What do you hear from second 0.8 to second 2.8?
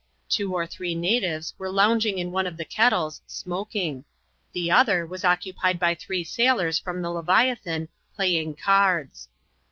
natives were lounging in one of the